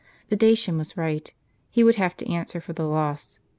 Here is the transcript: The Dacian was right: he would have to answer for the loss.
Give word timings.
The 0.29 0.35
Dacian 0.35 0.79
was 0.79 0.97
right: 0.97 1.31
he 1.69 1.83
would 1.83 1.93
have 1.97 2.17
to 2.17 2.27
answer 2.27 2.59
for 2.59 2.73
the 2.73 2.87
loss. 2.87 3.39